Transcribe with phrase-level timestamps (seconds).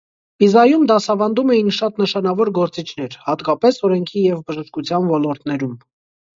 [0.43, 5.81] Պիզայում դասավանդում էին շատ նշանավոր գործիչներ, հատկապես օրենքի և բժշկության ոլորտներում։